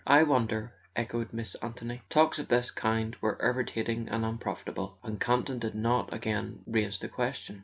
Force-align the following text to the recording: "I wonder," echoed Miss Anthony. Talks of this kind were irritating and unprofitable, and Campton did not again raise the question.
"I 0.07 0.23
wonder," 0.23 0.73
echoed 0.95 1.31
Miss 1.31 1.53
Anthony. 1.61 2.01
Talks 2.09 2.39
of 2.39 2.47
this 2.47 2.71
kind 2.71 3.15
were 3.21 3.37
irritating 3.39 4.09
and 4.09 4.25
unprofitable, 4.25 4.97
and 5.03 5.21
Campton 5.21 5.59
did 5.59 5.75
not 5.75 6.11
again 6.11 6.63
raise 6.65 6.97
the 6.97 7.07
question. 7.07 7.59